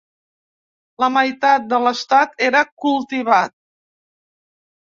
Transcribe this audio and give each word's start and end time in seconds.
La 1.03 1.09
meitat 1.17 1.67
de 1.75 1.81
l'estat 1.85 2.35
era 2.49 2.65
cultivat. 2.89 3.57